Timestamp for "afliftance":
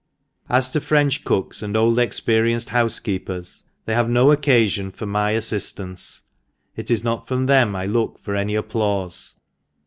5.35-6.21